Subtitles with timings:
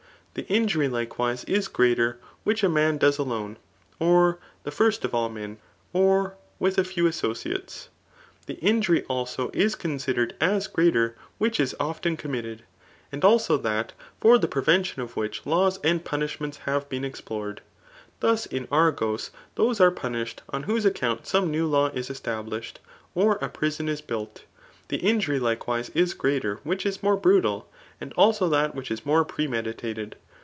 [0.33, 3.57] The injury likewise is greater which a man does alone,
[3.99, 5.57] or the first of all men,
[5.91, 7.89] or with a few asso ciates.
[8.45, 12.63] The injury, also, is considered as greater which is often committed.
[13.11, 13.91] And also that
[14.21, 17.59] for the prevention of which laws and punishments have been explored.
[18.21, 18.69] Thut ip.
[18.71, 22.79] Argos those are punished, on whose accouni some new law is established,
[23.13, 24.43] or a prison is built.
[24.87, 27.69] The injury likewise is greater which is more brutal;
[28.01, 30.15] and also that wiiich is more premeditated.